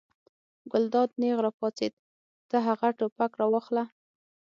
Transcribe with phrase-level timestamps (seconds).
[0.71, 1.93] ګلداد نېغ را پاڅېد:
[2.49, 3.83] ته هغه ټوپک راواخله.